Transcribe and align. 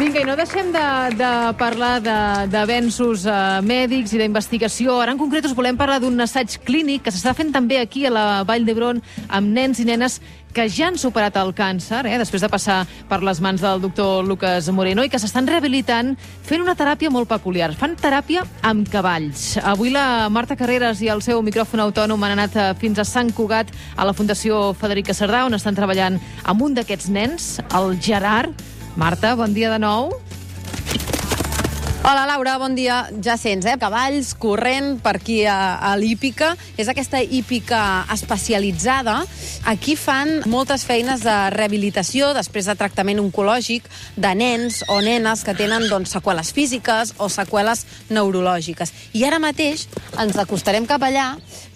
Vinga, 0.00 0.22
i 0.22 0.24
no 0.24 0.32
deixem 0.32 0.70
de, 0.72 0.82
de 1.12 1.30
parlar 1.60 1.98
d'avenços 2.48 3.26
uh, 3.28 3.58
mèdics 3.60 4.14
i 4.16 4.20
d'investigació. 4.22 4.94
Ara, 4.96 5.12
en 5.12 5.18
concret, 5.20 5.44
us 5.44 5.52
volem 5.52 5.76
parlar 5.76 5.98
d'un 6.00 6.16
assaig 6.24 6.54
clínic 6.64 7.02
que 7.04 7.12
s'està 7.12 7.34
fent 7.36 7.52
també 7.52 7.76
aquí 7.82 8.06
a 8.08 8.12
la 8.14 8.22
Vall 8.48 8.64
d'Hebron 8.64 9.02
amb 9.28 9.52
nens 9.52 9.82
i 9.82 9.84
nenes 9.84 10.16
que 10.56 10.64
ja 10.72 10.88
han 10.88 10.96
superat 10.96 11.36
el 11.36 11.52
càncer, 11.52 12.00
eh, 12.08 12.16
després 12.16 12.40
de 12.40 12.48
passar 12.48 12.78
per 13.12 13.20
les 13.20 13.44
mans 13.44 13.60
del 13.60 13.84
doctor 13.84 14.24
Lucas 14.24 14.72
Moreno, 14.72 15.04
i 15.04 15.12
que 15.12 15.20
s'estan 15.20 15.44
rehabilitant 15.52 16.16
fent 16.48 16.64
una 16.64 16.78
teràpia 16.80 17.12
molt 17.12 17.28
peculiar. 17.28 17.74
Fan 17.76 18.00
teràpia 18.00 18.48
amb 18.64 18.88
cavalls. 18.88 19.58
Avui 19.60 19.92
la 19.92 20.30
Marta 20.32 20.56
Carreras 20.56 21.04
i 21.04 21.12
el 21.12 21.20
seu 21.20 21.44
micròfon 21.44 21.84
autònom 21.84 22.24
han 22.24 22.38
anat 22.40 22.56
eh, 22.56 22.72
fins 22.80 23.04
a 23.04 23.04
Sant 23.04 23.36
Cugat, 23.36 23.68
a 24.00 24.08
la 24.08 24.16
Fundació 24.16 24.72
Federica 24.72 25.12
Cerdà, 25.12 25.44
on 25.44 25.60
estan 25.60 25.76
treballant 25.76 26.16
amb 26.48 26.62
un 26.64 26.80
d'aquests 26.80 27.12
nens, 27.12 27.58
el 27.68 27.98
Gerard. 28.00 28.79
Marta, 29.00 29.32
bon 29.34 29.54
dia 29.56 29.70
de 29.72 29.78
nou. 29.80 30.10
Hola, 32.04 32.26
Laura, 32.28 32.58
bon 32.60 32.74
dia. 32.76 33.06
Ja 33.24 33.38
sents, 33.40 33.64
eh? 33.64 33.78
Cavalls 33.80 34.34
corrent 34.36 34.98
per 35.00 35.14
aquí 35.16 35.38
a, 35.48 35.78
a 35.80 35.94
l'hípica. 35.96 36.50
És 36.76 36.90
aquesta 36.92 37.22
hípica 37.24 37.80
especialitzada. 38.12 39.22
Aquí 39.72 39.96
fan 39.96 40.42
moltes 40.52 40.84
feines 40.84 41.24
de 41.24 41.38
rehabilitació 41.56 42.34
després 42.36 42.68
de 42.68 42.76
tractament 42.76 43.24
oncològic 43.24 43.88
de 44.20 44.34
nens 44.36 44.82
o 44.92 45.00
nenes 45.00 45.46
que 45.48 45.56
tenen 45.56 45.88
doncs, 45.88 46.12
seqüeles 46.12 46.52
físiques 46.52 47.14
o 47.16 47.32
seqüeles 47.32 47.86
neurològiques. 48.12 48.92
I 49.16 49.24
ara 49.24 49.40
mateix 49.40 49.88
ens 50.20 50.36
acostarem 50.36 50.84
cap 50.84 51.08
allà 51.08 51.30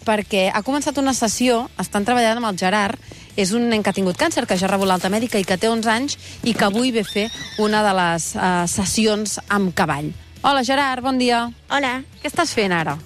perquè 0.04 0.50
ha 0.52 0.60
començat 0.60 1.00
una 1.00 1.16
sessió, 1.16 1.70
estan 1.80 2.04
treballant 2.04 2.42
amb 2.42 2.52
el 2.52 2.60
Gerard, 2.60 3.00
és 3.36 3.52
un 3.52 3.68
nen 3.68 3.82
que 3.82 3.90
ha 3.90 3.96
tingut 3.96 4.16
càncer, 4.20 4.46
que 4.46 4.56
ja 4.56 4.66
ha 4.66 4.70
rebut 4.72 4.86
l'alta 4.88 5.10
mèdica 5.10 5.38
i 5.40 5.44
que 5.44 5.56
té 5.58 5.68
11 5.68 5.90
anys 5.90 6.18
i 6.44 6.54
que 6.54 6.64
avui 6.68 6.92
ve 6.94 7.02
fer 7.04 7.28
una 7.58 7.82
de 7.86 7.92
les 7.98 8.28
uh, 8.36 8.66
sessions 8.70 9.38
amb 9.48 9.74
cavall. 9.74 10.12
Hola, 10.44 10.62
Gerard, 10.64 11.02
bon 11.02 11.18
dia. 11.18 11.46
Hola, 11.72 12.02
Què 12.22 12.28
estàs 12.30 12.52
fent 12.54 12.72
ara? 12.72 12.98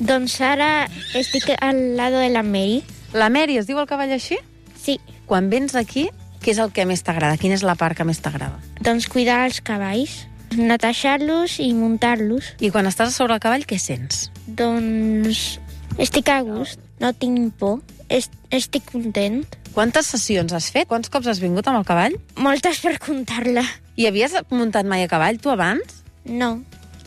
doncs 0.00 0.38
ara 0.40 0.86
estic 1.18 1.50
al 1.60 1.96
lado 1.96 2.18
de 2.22 2.30
la 2.30 2.42
Mary. 2.42 2.82
La 3.12 3.28
Mary, 3.28 3.58
es 3.58 3.66
diu 3.68 3.78
el 3.82 3.86
cavall 3.90 4.12
així? 4.14 4.38
Sí, 4.80 4.98
Quan 5.26 5.50
vens 5.50 5.74
aquí, 5.76 6.08
què 6.42 6.50
és 6.54 6.58
el 6.58 6.72
que 6.72 6.86
més 6.88 7.02
t'agrada? 7.06 7.36
Quina 7.38 7.54
és 7.54 7.62
la 7.62 7.76
part 7.78 7.94
que 7.98 8.04
més 8.04 8.18
t'agrada? 8.22 8.56
doncs 8.80 9.06
cuidar 9.12 9.44
els 9.46 9.60
cavalls, 9.60 10.24
netejar-los 10.56 11.58
i 11.60 11.68
muntar-los. 11.76 12.54
I 12.64 12.70
quan 12.72 12.88
estàs 12.88 13.14
sobre 13.14 13.36
el 13.36 13.42
cavall, 13.44 13.66
què 13.68 13.78
sents? 13.78 14.30
Doncs 14.46 15.58
estic 16.00 16.30
a 16.32 16.40
gust, 16.46 16.80
no 16.98 17.12
tinc 17.12 17.52
por, 17.60 17.78
estic 18.10 18.84
content. 18.90 19.44
Quantes 19.74 20.08
sessions 20.10 20.52
has 20.52 20.70
fet? 20.74 20.88
Quants 20.90 21.08
cops 21.12 21.28
has 21.30 21.40
vingut 21.42 21.66
amb 21.70 21.78
el 21.80 21.86
cavall? 21.86 22.16
Moltes 22.36 22.80
per 22.82 22.96
comptar-la. 23.02 23.62
I 23.96 24.08
havies 24.10 24.34
muntat 24.50 24.88
mai 24.88 25.04
a 25.04 25.08
cavall, 25.10 25.38
tu, 25.38 25.52
abans? 25.52 26.00
No, 26.24 26.58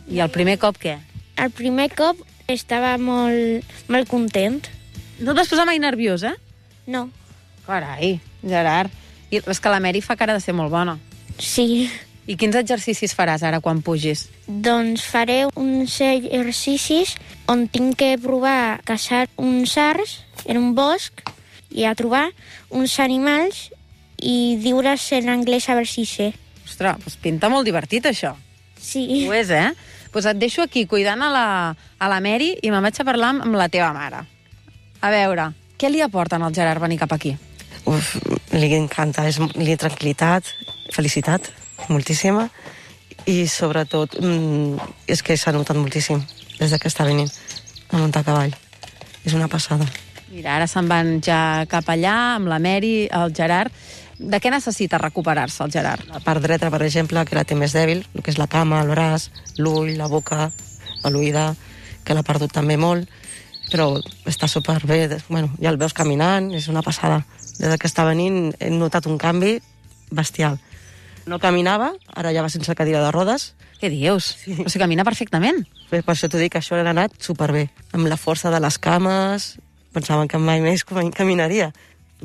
I 0.08 0.20
el 0.20 0.30
primer 0.32 0.58
cop, 0.60 0.76
què? 0.80 0.98
el 1.36 1.50
primer 1.50 1.88
cop 1.96 2.18
estava 2.48 2.96
molt, 3.00 3.64
molt 3.90 4.08
content. 4.08 4.60
No 5.20 5.32
et 5.32 5.38
vas 5.38 5.48
posar 5.48 5.64
mai 5.66 5.78
nerviós, 5.82 6.22
eh? 6.22 6.34
No, 6.86 7.08
Carai, 7.66 8.18
Gerard. 8.44 8.92
I 9.32 9.40
és 9.40 9.60
que 9.60 9.70
la 9.72 9.80
Mary 9.80 10.02
fa 10.04 10.16
cara 10.20 10.34
de 10.36 10.40
ser 10.44 10.52
molt 10.54 10.70
bona. 10.70 10.98
sí. 11.38 11.90
I 12.26 12.38
quins 12.40 12.56
exercicis 12.56 13.12
faràs 13.12 13.42
ara 13.44 13.58
quan 13.60 13.82
pugis? 13.84 14.30
Doncs 14.48 15.02
faré 15.04 15.42
uns 15.60 15.98
exercicis 16.00 17.10
on 17.52 17.66
tinc 17.68 17.98
que 18.00 18.14
provar 18.16 18.54
a 18.70 18.78
caçar 18.80 19.26
uns 19.36 19.74
arts 19.76 20.22
en 20.46 20.60
un 20.60 20.74
bosc 20.76 21.22
i 21.74 21.86
a 21.88 21.94
trobar 21.98 22.28
uns 22.70 22.98
animals 23.02 23.68
i 24.22 24.56
diure's 24.62 25.10
en 25.16 25.28
anglès 25.32 25.68
a 25.68 25.76
veure 25.78 25.90
si 25.90 26.06
sé. 26.08 26.32
Ostres, 26.64 27.00
doncs 27.02 27.18
pinta 27.20 27.50
molt 27.52 27.66
divertit, 27.66 28.06
això. 28.08 28.34
Sí. 28.80 29.24
Ho 29.26 29.34
és, 29.34 29.50
eh? 29.50 29.72
Doncs 30.14 30.28
et 30.30 30.38
deixo 30.38 30.62
aquí 30.62 30.84
cuidant 30.86 31.22
a 31.24 31.30
la, 31.32 31.48
a 31.74 32.10
la 32.10 32.20
Mary 32.22 32.54
i 32.62 32.70
me'n 32.70 32.84
vaig 32.84 33.00
a 33.00 33.06
parlar 33.06 33.32
amb, 33.34 33.56
la 33.58 33.68
teva 33.72 33.90
mare. 33.96 34.22
A 35.02 35.10
veure, 35.12 35.50
què 35.80 35.90
li 35.90 36.00
aporten 36.04 36.42
al 36.42 36.54
Gerard 36.54 36.80
venir 36.80 37.00
cap 37.00 37.12
aquí? 37.16 37.34
Uf, 37.90 38.14
li 38.54 38.70
encanta, 38.76 39.26
és, 39.28 39.40
li 39.58 39.74
tranquil·litat, 39.76 40.48
felicitat, 40.94 41.50
moltíssima, 41.90 42.46
i 43.26 43.44
sobretot 43.48 44.16
mm, 44.20 44.88
és 45.10 45.22
que 45.24 45.36
s'ha 45.36 45.52
notat 45.52 45.76
moltíssim 45.80 46.22
des 46.58 46.70
de 46.70 46.78
que 46.78 46.88
està 46.88 47.04
venint 47.08 47.30
a 47.90 47.98
muntar 47.98 48.22
a 48.22 48.28
cavall. 48.28 48.54
És 49.24 49.34
una 49.34 49.48
passada. 49.48 49.88
Mira, 50.32 50.56
ara 50.56 50.66
se'n 50.70 50.88
van 50.88 51.18
ja 51.24 51.64
cap 51.70 51.88
allà 51.92 52.14
amb 52.36 52.48
la 52.50 52.60
Mary, 52.62 53.08
el 53.12 53.34
Gerard. 53.36 53.72
De 54.18 54.38
què 54.40 54.50
necessita 54.52 55.00
recuperar-se 55.02 55.64
el 55.64 55.72
Gerard? 55.74 56.06
La 56.10 56.22
part 56.24 56.42
dreta, 56.42 56.70
per 56.70 56.82
exemple, 56.86 57.24
que 57.26 57.36
la 57.36 57.44
té 57.44 57.56
més 57.58 57.74
dèbil, 57.74 58.04
el 58.14 58.22
que 58.22 58.32
és 58.32 58.38
la 58.38 58.48
cama, 58.50 58.80
el 58.84 58.92
braç, 58.94 59.28
l'ull, 59.58 59.92
la 59.98 60.08
boca, 60.08 60.50
l'oïda, 61.04 61.50
que 62.04 62.14
l'ha 62.14 62.24
perdut 62.24 62.54
també 62.54 62.78
molt, 62.80 63.10
però 63.72 63.90
està 64.30 64.48
superbé. 64.48 65.08
Bueno, 65.28 65.50
ja 65.60 65.72
el 65.72 65.80
veus 65.80 65.96
caminant, 65.96 66.52
és 66.54 66.70
una 66.72 66.84
passada. 66.86 67.24
Des 67.58 67.76
que 67.78 67.90
està 67.90 68.06
venint 68.06 68.54
he 68.60 68.70
notat 68.70 69.10
un 69.10 69.18
canvi 69.18 69.58
bestial. 70.14 70.60
No 71.26 71.40
caminava, 71.40 71.92
ara 72.14 72.32
ja 72.36 72.42
va 72.44 72.52
sense 72.52 72.74
cadira 72.76 73.02
de 73.02 73.12
rodes, 73.12 73.52
Què 73.84 73.90
dius? 73.92 74.30
Sí. 74.40 74.54
O 74.62 74.70
sigui, 74.70 74.80
camina 74.80 75.04
perfectament. 75.04 75.64
Per 75.90 76.00
per 76.06 76.14
això 76.14 76.30
t'ho 76.30 76.40
dic, 76.40 76.54
això 76.56 76.78
ha 76.78 76.84
anat 76.88 77.18
superbé. 77.20 77.66
Amb 77.92 78.08
la 78.08 78.16
força 78.16 78.48
de 78.48 78.60
les 78.62 78.78
cames, 78.80 79.54
pensaven 79.94 80.28
que 80.28 80.40
mai 80.42 80.60
més 80.64 80.84
com- 80.84 81.12
caminaria. 81.14 81.70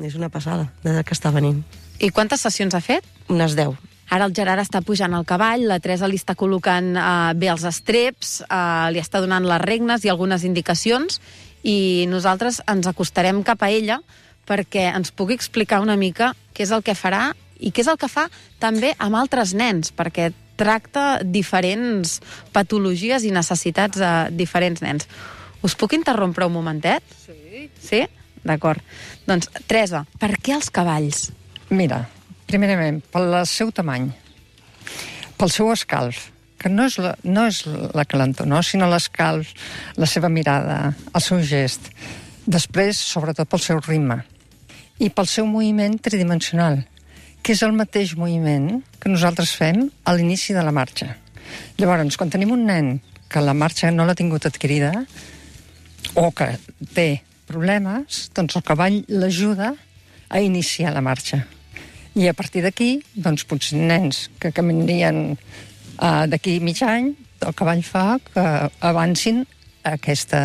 És 0.00 0.16
una 0.16 0.30
passada, 0.32 0.70
des 0.82 0.98
que 1.04 1.14
està 1.14 1.32
venint. 1.34 1.62
I 2.00 2.10
quantes 2.10 2.42
sessions 2.42 2.74
ha 2.74 2.80
fet? 2.80 3.06
Unes 3.28 3.54
10. 3.58 3.76
Ara 4.10 4.26
el 4.26 4.34
Gerard 4.34 4.62
està 4.62 4.80
pujant 4.82 5.12
al 5.14 5.26
cavall, 5.28 5.68
la 5.70 5.78
Teresa 5.78 6.08
li 6.10 6.18
està 6.18 6.34
col·locant 6.34 6.96
uh, 6.98 7.30
bé 7.38 7.50
els 7.52 7.62
estreps, 7.68 8.40
uh, 8.48 8.88
li 8.90 8.98
està 8.98 9.20
donant 9.22 9.44
les 9.46 9.62
regnes 9.62 10.02
i 10.02 10.10
algunes 10.10 10.42
indicacions, 10.48 11.20
i 11.62 12.06
nosaltres 12.10 12.58
ens 12.66 12.88
acostarem 12.90 13.44
cap 13.46 13.62
a 13.62 13.70
ella 13.70 14.00
perquè 14.48 14.88
ens 14.96 15.12
pugui 15.12 15.36
explicar 15.36 15.82
una 15.84 15.94
mica 16.00 16.32
què 16.56 16.64
és 16.64 16.72
el 16.74 16.82
que 16.82 16.96
farà 16.98 17.28
i 17.60 17.70
què 17.70 17.84
és 17.84 17.90
el 17.92 18.00
que 18.00 18.08
fa 18.08 18.26
també 18.58 18.94
amb 18.98 19.20
altres 19.20 19.52
nens, 19.54 19.92
perquè 19.92 20.32
tracta 20.58 21.20
diferents 21.22 22.18
patologies 22.52 23.24
i 23.24 23.30
necessitats 23.32 24.00
de 24.00 24.12
diferents 24.36 24.82
nens. 24.82 25.06
Us 25.62 25.76
puc 25.76 25.94
interrompre 25.94 26.48
un 26.48 26.56
momentet? 26.56 27.04
Sí. 27.26 27.36
Sí? 27.82 28.04
D'acord. 28.46 28.80
Doncs, 29.28 29.50
Teresa, 29.68 30.04
per 30.20 30.32
què 30.40 30.54
els 30.56 30.70
cavalls? 30.72 31.28
Mira, 31.70 32.04
primerament, 32.48 33.02
pel 33.12 33.34
seu 33.46 33.70
tamany, 33.74 34.08
pel 35.38 35.52
seu 35.52 35.70
escalf, 35.72 36.30
que 36.60 36.68
no 36.68 36.84
és 36.88 36.98
la, 37.00 37.14
no 37.24 37.46
és 37.48 37.62
la 37.96 38.04
calentor, 38.04 38.48
no? 38.48 38.60
sinó 38.64 38.88
l'escalf, 38.90 39.54
la 39.96 40.08
seva 40.08 40.28
mirada, 40.28 40.92
el 41.14 41.24
seu 41.24 41.40
gest. 41.40 41.88
Després, 42.44 42.98
sobretot, 43.00 43.48
pel 43.48 43.62
seu 43.64 43.80
ritme. 43.80 44.20
I 45.00 45.08
pel 45.14 45.28
seu 45.30 45.46
moviment 45.48 45.96
tridimensional, 46.02 46.82
que 47.40 47.54
és 47.56 47.62
el 47.64 47.72
mateix 47.72 48.12
moviment 48.20 48.82
que 49.00 49.12
nosaltres 49.12 49.54
fem 49.56 49.86
a 50.04 50.12
l'inici 50.16 50.52
de 50.56 50.64
la 50.64 50.74
marxa. 50.76 51.14
Llavors, 51.80 52.18
quan 52.20 52.32
tenim 52.32 52.52
un 52.52 52.66
nen 52.68 52.92
que 53.30 53.40
la 53.40 53.56
marxa 53.56 53.88
no 53.94 54.04
l'ha 54.04 54.18
tingut 54.18 54.44
adquirida, 54.44 54.92
o 56.18 56.28
que 56.36 56.52
té 56.92 57.08
problemes, 57.50 58.28
doncs 58.36 58.56
el 58.58 58.66
cavall 58.66 59.00
l'ajuda 59.10 59.74
a 60.30 60.40
iniciar 60.40 60.94
la 60.94 61.02
marxa. 61.02 61.42
I 62.14 62.30
a 62.30 62.34
partir 62.34 62.62
d'aquí, 62.64 63.00
doncs 63.14 63.44
potser 63.46 63.78
nens 63.78 64.28
que 64.42 64.52
caminarien 64.54 65.34
uh, 65.34 66.26
d'aquí 66.30 66.58
mig 66.62 66.82
any, 66.86 67.12
el 67.40 67.54
cavall 67.56 67.82
fa 67.86 68.18
que 68.22 68.46
avancin 68.84 69.44
aquesta, 69.86 70.40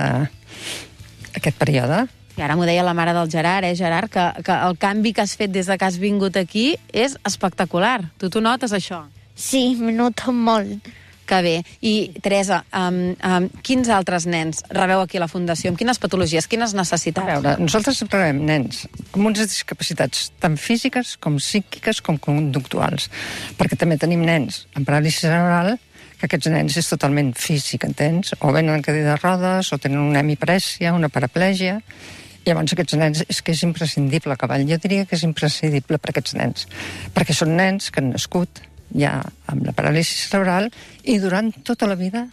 aquest 1.33 1.57
període. 1.59 2.05
I 2.35 2.43
ara 2.43 2.57
m'ho 2.57 2.67
deia 2.67 2.83
la 2.83 2.93
mare 2.95 3.13
del 3.15 3.31
Gerard, 3.31 3.67
eh, 3.67 3.75
Gerard, 3.79 4.11
que, 4.11 4.25
que 4.43 4.55
el 4.67 4.77
canvi 4.77 5.13
que 5.15 5.23
has 5.23 5.35
fet 5.39 5.53
des 5.53 5.69
de 5.71 5.77
que 5.79 5.87
has 5.87 5.97
vingut 6.01 6.37
aquí 6.37 6.73
és 6.93 7.15
espectacular. 7.27 8.11
Tu 8.19 8.29
t'ho 8.29 8.43
notes, 8.43 8.75
això? 8.75 9.05
Sí, 9.35 9.75
me 9.79 9.93
noto 9.95 10.33
molt. 10.35 10.91
Que 11.25 11.41
bé. 11.41 11.53
I, 11.81 11.93
Teresa, 12.21 12.59
um, 12.69 13.15
um, 13.17 13.47
quins 13.65 13.89
altres 13.89 14.27
nens 14.29 14.61
rebeu 14.69 15.01
aquí 15.01 15.17
a 15.17 15.23
la 15.23 15.29
Fundació? 15.31 15.71
Amb 15.71 15.79
quines 15.79 15.97
patologies, 16.01 16.45
quines 16.47 16.75
A 16.75 16.77
necessitats? 16.77 17.25
veure, 17.25 17.55
nosaltres 17.57 18.03
rebem 18.05 18.43
nens 18.45 18.83
amb 19.15 19.25
unes 19.25 19.47
discapacitats 19.49 20.29
tant 20.39 20.57
físiques 20.61 21.15
com 21.17 21.39
psíquiques 21.41 22.01
com 22.05 22.19
conductuals, 22.21 23.09
perquè 23.57 23.77
també 23.79 23.97
tenim 23.97 24.21
nens 24.21 24.67
amb 24.75 24.85
paràlisi 24.85 25.25
cerebral 25.25 25.79
que 26.19 26.29
aquests 26.29 26.51
nens 26.53 26.77
és 26.77 26.87
totalment 26.87 27.33
físic, 27.35 27.83
entens? 27.89 28.35
O 28.39 28.53
venen 28.53 28.77
en 28.77 28.85
cadira 28.85 29.15
de 29.15 29.17
rodes, 29.17 29.73
o 29.73 29.79
tenen 29.81 29.99
una 29.99 30.21
hemiparèsia, 30.21 30.93
una 30.93 31.09
paraplègia, 31.09 31.79
i 32.45 32.51
llavors 32.51 32.75
aquests 32.75 32.95
nens 33.01 33.23
és 33.27 33.41
que 33.41 33.51
és 33.51 33.63
imprescindible, 33.65 34.37
cavall. 34.37 34.63
Jo 34.69 34.77
diria 34.77 35.07
que 35.09 35.17
és 35.17 35.25
imprescindible 35.25 35.97
per 35.97 36.13
aquests 36.13 36.37
nens, 36.37 36.69
perquè 37.17 37.33
són 37.33 37.55
nens 37.57 37.89
que 37.89 37.99
han 38.03 38.13
nascut 38.13 38.61
ja 38.93 39.17
amb 39.51 39.65
la 39.65 39.73
paràlisi 39.75 40.17
cerebral 40.19 40.69
i 41.03 41.17
durant 41.19 41.51
tota 41.65 41.89
la 41.89 41.97
vida 41.99 42.27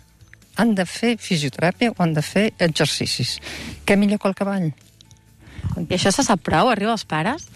han 0.61 0.75
de 0.77 0.85
fer 0.85 1.17
fisioteràpia 1.21 1.95
o 1.95 2.03
han 2.05 2.13
de 2.13 2.23
fer 2.23 2.51
exercicis. 2.61 3.39
Què 3.87 3.97
millor 3.97 4.21
que 4.21 4.29
el 4.29 4.37
cavall? 4.37 4.69
I 5.79 5.89
això 5.97 6.13
se 6.13 6.25
sap 6.27 6.43
prou? 6.45 6.69
Arriba 6.69 6.93
als 6.93 7.07
pares? 7.09 7.49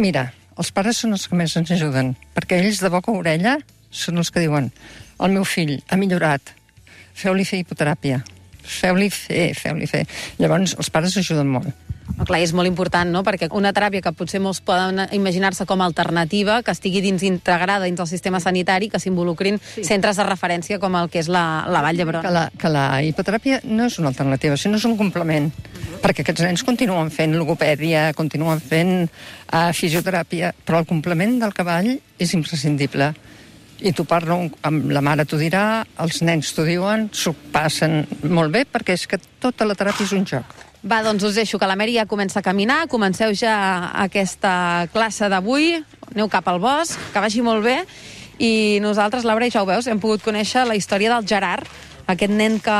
Mira, 0.00 0.30
els 0.56 0.72
pares 0.72 1.02
són 1.02 1.12
els 1.12 1.26
que 1.28 1.36
més 1.36 1.54
ens 1.60 1.70
ajuden, 1.76 2.14
perquè 2.32 2.62
ells 2.62 2.80
de 2.80 2.90
boca 2.92 3.12
a 3.12 3.20
orella 3.20 3.58
són 3.92 4.20
els 4.22 4.32
que 4.32 4.40
diuen 4.40 4.70
el 5.22 5.34
meu 5.36 5.44
fill 5.46 5.76
ha 5.88 5.98
millorat, 6.00 6.54
feu-li 7.14 7.44
fer 7.46 7.60
hipoteràpia, 7.62 8.22
feu-li 8.62 9.08
fer, 9.12 9.52
feu-li 9.58 9.86
fer. 9.90 10.02
Llavors, 10.40 10.74
els 10.80 10.90
pares 10.90 11.16
ajuden 11.20 11.50
molt. 11.52 11.91
No, 12.16 12.26
clar, 12.28 12.40
és 12.44 12.52
molt 12.54 12.68
important, 12.68 13.08
no?, 13.08 13.22
perquè 13.26 13.48
una 13.56 13.72
teràpia 13.74 14.02
que 14.04 14.12
potser 14.16 14.40
molts 14.42 14.60
poden 14.64 15.00
imaginar-se 15.16 15.66
com 15.66 15.80
a 15.80 15.88
alternativa, 15.88 16.60
que 16.62 16.74
estigui 16.74 17.00
dins 17.04 17.24
integrada 17.26 17.86
dins 17.86 18.00
el 18.02 18.08
sistema 18.10 18.40
sanitari, 18.42 18.90
que 18.92 19.00
s'involucrin 19.02 19.58
sí. 19.62 19.84
centres 19.86 20.20
de 20.20 20.26
referència 20.28 20.78
com 20.82 20.96
el 20.98 21.10
que 21.12 21.22
és 21.22 21.30
la, 21.32 21.64
la 21.72 21.82
Vall 21.84 21.98
d'Hebron. 21.98 22.22
Que 22.24 22.34
la, 22.34 22.44
que 22.58 22.72
la 22.72 22.86
hipoteràpia 23.06 23.62
no 23.64 23.88
és 23.88 23.98
una 24.02 24.12
alternativa, 24.12 24.58
sinó 24.60 24.80
és 24.80 24.86
un 24.88 24.96
complement, 25.00 25.48
uh 25.48 25.80
-huh. 25.80 26.00
perquè 26.04 26.22
aquests 26.22 26.42
nens 26.42 26.62
continuen 26.62 27.10
fent 27.10 27.36
logopèdia, 27.36 28.12
continuen 28.14 28.60
fent 28.60 29.08
uh, 29.08 29.72
fisioteràpia, 29.72 30.52
però 30.66 30.78
el 30.78 30.86
complement 30.86 31.38
del 31.40 31.52
cavall 31.52 31.98
és 32.18 32.34
imprescindible 32.34 33.14
i 33.82 33.92
tu 33.92 34.04
parlo 34.04 34.38
amb 34.62 34.90
la 34.94 35.00
mare, 35.00 35.24
t'ho 35.24 35.38
dirà, 35.40 35.84
els 35.98 36.22
nens 36.22 36.52
t'ho 36.54 36.64
diuen, 36.64 37.08
s'ho 37.12 37.34
passen 37.52 38.06
molt 38.22 38.52
bé 38.52 38.64
perquè 38.64 38.94
és 38.94 39.06
que 39.10 39.18
tota 39.40 39.66
la 39.66 39.74
teràpia 39.74 40.06
és 40.06 40.12
un 40.12 40.24
joc. 40.24 40.71
Va, 40.82 40.98
doncs 41.06 41.22
us 41.22 41.36
deixo 41.38 41.60
que 41.62 41.66
la 41.70 41.76
Mary 41.78 41.94
ja 41.94 42.08
comença 42.10 42.40
a 42.40 42.42
caminar, 42.42 42.88
comenceu 42.90 43.30
ja 43.38 43.54
aquesta 44.02 44.88
classe 44.90 45.28
d'avui, 45.30 45.76
aneu 46.10 46.26
cap 46.28 46.48
al 46.50 46.58
bosc, 46.58 46.98
que 47.14 47.22
vagi 47.22 47.44
molt 47.46 47.62
bé, 47.62 47.76
i 48.42 48.80
nosaltres, 48.82 49.22
Laura, 49.22 49.46
ja 49.46 49.62
ho 49.62 49.68
veus, 49.68 49.86
hem 49.86 50.00
pogut 50.02 50.24
conèixer 50.26 50.64
la 50.66 50.74
història 50.74 51.12
del 51.14 51.28
Gerard, 51.30 51.70
aquest 52.10 52.34
nen 52.34 52.58
que 52.58 52.74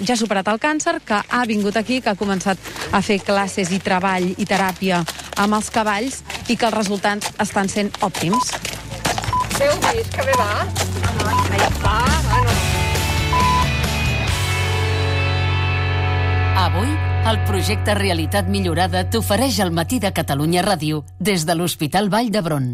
ja 0.00 0.14
ha 0.14 0.16
superat 0.16 0.48
el 0.48 0.60
càncer, 0.62 0.96
que 1.04 1.20
ha 1.20 1.42
vingut 1.44 1.76
aquí, 1.76 2.00
que 2.00 2.14
ha 2.14 2.16
començat 2.16 2.56
a 2.92 3.02
fer 3.04 3.20
classes 3.20 3.68
i 3.68 3.82
treball 3.84 4.32
i 4.32 4.48
teràpia 4.48 5.02
amb 5.36 5.60
els 5.60 5.68
cavalls 5.70 6.22
i 6.48 6.56
que 6.56 6.70
els 6.70 6.78
resultats 6.78 7.36
estan 7.44 7.68
sent 7.68 7.92
òptims. 8.00 8.56
Vist 9.92 10.16
que 10.16 10.24
bé 10.24 10.32
va? 10.40 10.64
Va, 11.22 11.68
va, 11.84 12.01
el 17.32 17.38
projecte 17.48 17.94
Realitat 17.96 18.48
Millorada 18.52 19.00
t'ofereix 19.08 19.56
el 19.64 19.70
matí 19.78 19.96
de 20.04 20.10
Catalunya 20.12 20.64
Ràdio 20.66 21.00
des 21.30 21.46
de 21.48 21.56
l'Hospital 21.56 22.12
Vall 22.12 22.28
d'Hebron. 22.34 22.66